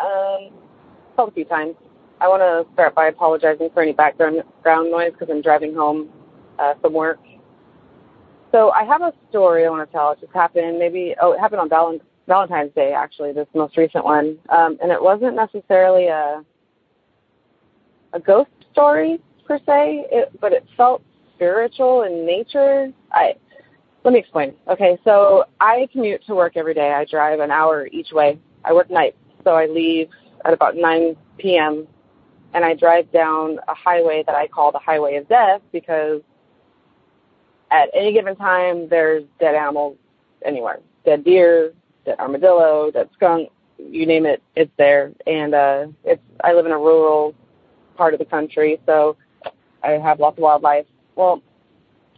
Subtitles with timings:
[0.00, 0.50] Um,
[1.16, 1.74] called a few times.
[2.20, 6.08] I want to start by apologizing for any background ground noise because I'm driving home
[6.58, 7.18] uh, from work.
[8.52, 10.12] So I have a story I want to tell.
[10.12, 14.04] It just happened maybe, oh, it happened on Val- Valentine's Day, actually, this most recent
[14.04, 14.38] one.
[14.50, 16.44] Um, and it wasn't necessarily a,
[18.12, 21.02] a ghost story per se, it, but it felt
[21.34, 22.92] spiritual in nature.
[23.10, 23.34] I,
[24.04, 24.54] let me explain.
[24.68, 26.92] Okay, so I commute to work every day.
[26.92, 28.38] I drive an hour each way.
[28.64, 29.16] I work nights.
[29.44, 30.08] So I leave
[30.44, 31.86] at about 9 p.m.
[32.54, 36.20] and I drive down a highway that I call the highway of death because
[37.70, 39.96] at any given time there's dead animals
[40.44, 40.80] anywhere.
[41.04, 41.72] Dead deer,
[42.04, 45.12] dead armadillo, dead skunk, you name it, it's there.
[45.26, 47.34] And uh it's I live in a rural
[47.96, 49.16] part of the country, so
[49.82, 50.86] I have lots of wildlife.
[51.16, 51.42] Well,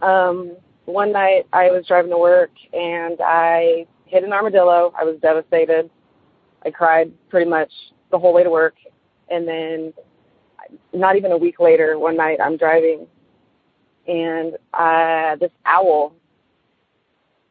[0.02, 4.92] um one night I was driving to work and I hit an armadillo.
[4.98, 5.90] I was devastated.
[6.64, 7.70] I cried pretty much
[8.10, 8.74] the whole way to work.
[9.30, 9.92] And then
[10.92, 13.06] not even a week later, one night I'm driving
[14.06, 16.14] and uh, this owl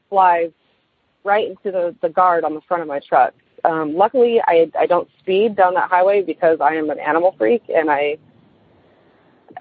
[0.09, 0.51] flies
[1.23, 3.33] right into the, the guard on the front of my truck.
[3.63, 7.63] Um, luckily, I, I don't speed down that highway because I am an animal freak
[7.73, 8.17] and I,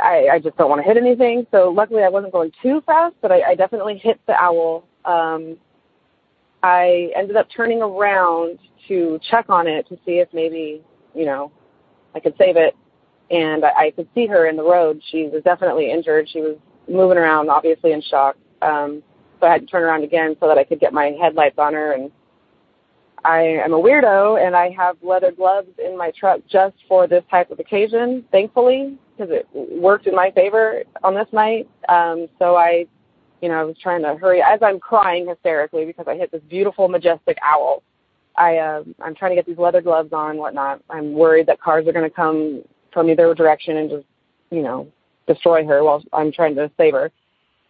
[0.00, 1.46] I, I just don't want to hit anything.
[1.50, 4.84] So luckily I wasn't going too fast, but I, I definitely hit the owl.
[5.04, 5.56] Um,
[6.62, 8.58] I ended up turning around
[8.88, 10.82] to check on it to see if maybe,
[11.14, 11.50] you know,
[12.14, 12.76] I could save it.
[13.30, 15.00] And I, I could see her in the road.
[15.10, 16.28] She was definitely injured.
[16.28, 16.56] She was
[16.88, 18.36] moving around, obviously in shock.
[18.60, 19.02] Um,
[19.40, 21.72] so I had to turn around again so that I could get my headlights on
[21.72, 21.92] her.
[21.92, 22.10] And
[23.24, 27.22] I am a weirdo, and I have leather gloves in my truck just for this
[27.30, 31.68] type of occasion, thankfully, because it worked in my favor on this night.
[31.88, 32.86] Um, so I,
[33.42, 36.41] you know, I was trying to hurry as I'm crying hysterically because I hit this
[36.48, 37.82] beautiful, majestic owl.
[38.36, 40.80] I, uh, I'm trying to get these leather gloves on and whatnot.
[40.88, 44.06] I'm worried that cars are going to come from either direction and just,
[44.50, 44.86] you know,
[45.26, 47.10] destroy her while I'm trying to save her.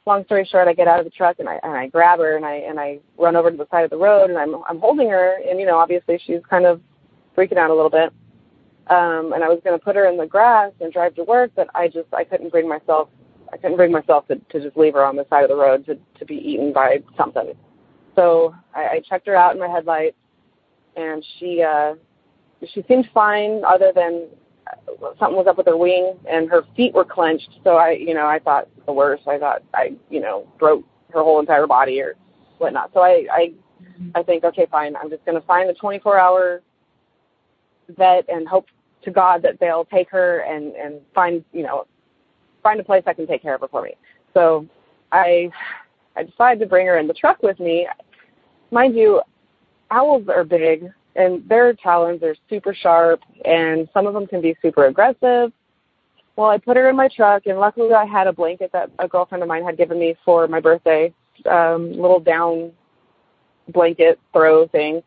[0.07, 2.37] Long story short, I get out of the truck and I and I grab her
[2.37, 4.81] and I and I run over to the side of the road and I'm I'm
[4.81, 6.81] holding her and you know obviously she's kind of
[7.37, 8.13] freaking out a little bit.
[8.89, 11.53] Um, and I was going to put her in the grass and drive to work,
[11.55, 13.09] but I just I couldn't bring myself
[13.53, 15.87] I couldn't bring myself to to just leave her on the side of the road
[15.87, 17.53] to to be eaten by something.
[18.17, 20.17] So I, I checked her out in my headlights
[20.97, 21.95] and she uh
[22.73, 24.29] she seemed fine other than
[25.19, 27.51] something was up with her wing and her feet were clenched.
[27.65, 29.27] So I, you know, I thought the worst.
[29.27, 32.15] I thought I, you know, broke her whole entire body or
[32.59, 32.91] whatnot.
[32.95, 33.53] So I, I,
[34.15, 34.97] I think, okay, fine.
[34.97, 36.63] I'm just going to find a 24 hour
[37.97, 38.67] vet and hope
[39.03, 41.87] to God that they'll take her and, and find, you know,
[42.63, 43.95] find a place I can take care of her for me.
[44.35, 44.67] So
[45.11, 45.51] I,
[46.17, 47.87] I decided to bring her in the truck with me.
[48.71, 49.21] Mind you,
[49.91, 54.57] owls are big and their talons are super sharp and some of them can be
[54.63, 55.53] super aggressive.
[56.37, 59.07] Well, I put her in my truck and luckily I had a blanket that a
[59.07, 61.13] girlfriend of mine had given me for my birthday,
[61.51, 62.73] um, little down
[63.69, 65.03] blanket throw thing.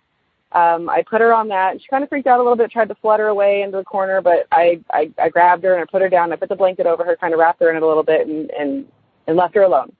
[0.55, 2.71] Um, I put her on that and she kind of freaked out a little bit,
[2.71, 5.85] tried to flutter away into the corner, but I, I, I grabbed her and I
[5.85, 6.31] put her down.
[6.31, 8.25] I put the blanket over her, kind of wrapped her in it a little bit
[8.25, 8.85] and, and,
[9.27, 9.91] and left her alone.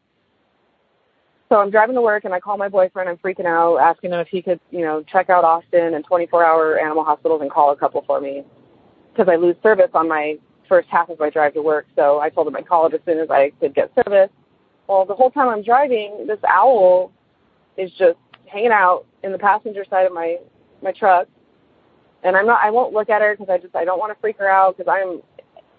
[1.50, 3.10] So I'm driving to work and I call my boyfriend.
[3.10, 6.46] I'm freaking out, asking him if he could, you know, check out Austin and 24
[6.46, 8.46] hour animal hospitals and call a couple for me
[9.12, 10.38] because I lose service on my
[10.70, 11.86] first half of my drive to work.
[11.98, 14.30] So I told him I'd call it as soon as I could get service.
[14.88, 17.12] Well, the whole time I'm driving, this owl
[17.78, 18.18] is just
[18.56, 20.38] hanging out in the passenger side of my
[20.84, 21.28] my truck,
[22.24, 22.62] and I'm not.
[22.64, 24.78] I won't look at her because I just I don't want to freak her out
[24.78, 25.22] because I'm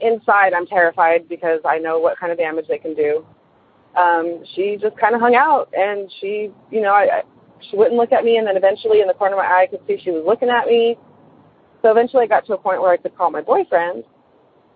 [0.01, 0.55] inside.
[0.55, 3.25] I'm terrified because I know what kind of damage they can do.
[3.97, 7.23] um, she just kind of hung out, and she, you know, I, I
[7.71, 9.67] she wouldn't look at me, and then eventually, in the corner of my eye, I
[9.67, 10.97] could see she was looking at me.
[11.83, 14.05] So eventually, I got to a point where I could call my boyfriend.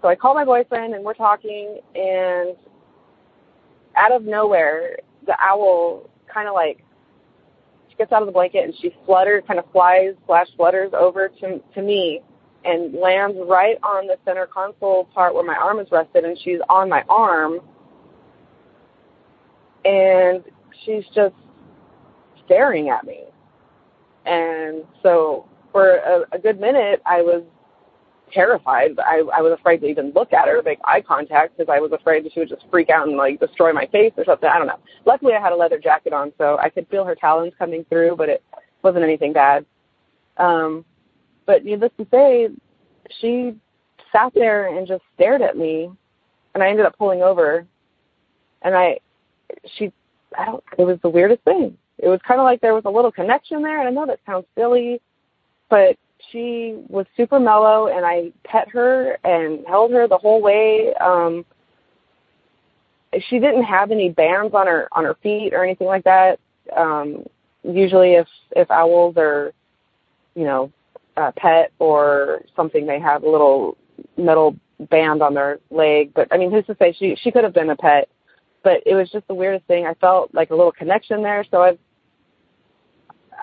[0.02, 2.56] So I called my boyfriend, and we're talking, and
[3.96, 6.84] out of nowhere, the owl kind of like
[8.00, 11.60] gets out of the blanket and she flutters, kind of flies slash flutters over to
[11.74, 12.22] to me
[12.64, 16.60] and lands right on the center console part where my arm is rested, and she's
[16.68, 17.60] on my arm,
[19.84, 20.42] and
[20.84, 21.34] she's just
[22.44, 23.24] staring at me.
[24.24, 27.42] And so for a, a good minute, I was
[28.32, 28.98] terrified.
[28.98, 31.92] I, I was afraid to even look at her, make eye contact, because I was
[31.92, 34.48] afraid that she would just freak out and like destroy my face or something.
[34.48, 34.78] I don't know.
[35.04, 38.16] Luckily, I had a leather jacket on, so I could feel her talons coming through,
[38.16, 38.42] but it
[38.82, 39.64] wasn't anything bad.
[40.36, 40.84] Um,
[41.46, 42.48] but needless to say,
[43.20, 43.56] she
[44.12, 45.90] sat there and just stared at me,
[46.54, 47.66] and I ended up pulling over.
[48.62, 48.98] And I,
[49.76, 49.92] she,
[50.38, 50.62] I don't.
[50.78, 51.76] It was the weirdest thing.
[51.98, 54.20] It was kind of like there was a little connection there, and I know that
[54.24, 55.00] sounds silly,
[55.68, 55.96] but
[56.30, 60.94] she was super mellow, and I pet her and held her the whole way.
[60.94, 61.44] Um,
[63.28, 66.38] she didn't have any bands on her on her feet or anything like that.
[66.76, 67.26] Um,
[67.62, 69.52] usually, if if owls are,
[70.34, 70.72] you know,
[71.16, 73.76] a pet or something, they have a little
[74.16, 74.56] metal
[74.90, 76.12] band on their leg.
[76.14, 78.08] But I mean, who's to say she she could have been a pet?
[78.62, 79.86] But it was just the weirdest thing.
[79.86, 81.78] I felt like a little connection there, so I've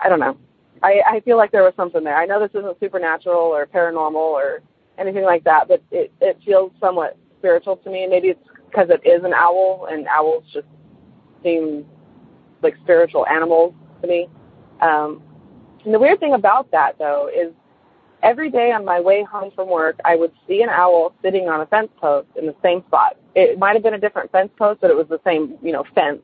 [0.02, 0.36] I don't know.
[0.82, 2.16] I, I feel like there was something there.
[2.16, 4.62] I know this isn't supernatural or paranormal or
[4.98, 8.06] anything like that, but it it feels somewhat spiritual to me.
[8.06, 10.66] Maybe it's because it is an owl, and owls just
[11.42, 11.86] seem
[12.62, 14.28] like spiritual animals to me.
[14.80, 15.22] Um,
[15.84, 17.52] and the weird thing about that, though, is
[18.22, 21.60] every day on my way home from work, I would see an owl sitting on
[21.60, 23.16] a fence post in the same spot.
[23.34, 25.84] It might have been a different fence post, but it was the same, you know,
[25.94, 26.20] fence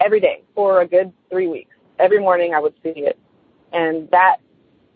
[0.00, 1.74] every day for a good three weeks.
[1.98, 3.18] Every morning I would see it.
[3.72, 4.36] And that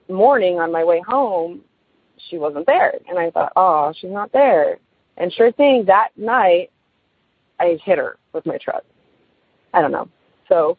[0.08, 1.62] morning on my way home,
[2.28, 2.94] she wasn't there.
[3.08, 4.78] And I thought, oh, she's not there.
[5.16, 6.70] And sure thing, that night,
[7.60, 8.82] I hit her with my truck.
[9.74, 10.08] I don't know.
[10.48, 10.76] So,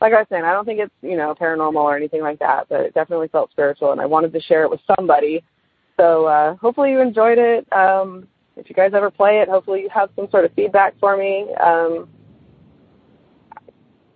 [0.00, 2.66] like I was saying, I don't think it's, you know, paranormal or anything like that,
[2.68, 5.42] but it definitely felt spiritual, and I wanted to share it with somebody.
[5.96, 7.72] So, uh, hopefully you enjoyed it.
[7.72, 8.26] Um,
[8.56, 11.46] if you guys ever play it, hopefully you have some sort of feedback for me.
[11.54, 12.08] Um,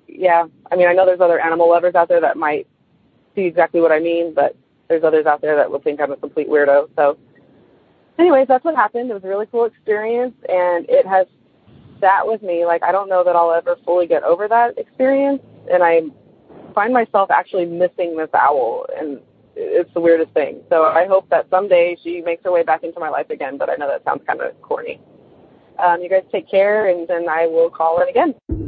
[0.06, 2.66] yeah, I mean, I know there's other animal lovers out there that might
[3.38, 4.56] see exactly what I mean, but
[4.88, 6.88] there's others out there that will think I'm a complete weirdo.
[6.96, 7.16] So,
[8.18, 9.10] anyways, that's what happened.
[9.10, 11.26] It was a really cool experience, and it has
[12.00, 12.64] sat with me.
[12.64, 16.02] Like, I don't know that I'll ever fully get over that experience, and I
[16.74, 19.20] find myself actually missing this owl, and
[19.54, 20.60] it's the weirdest thing.
[20.70, 23.70] So I hope that someday she makes her way back into my life again, but
[23.70, 25.00] I know that sounds kind of corny.
[25.78, 28.67] Um, you guys take care, and then I will call in again.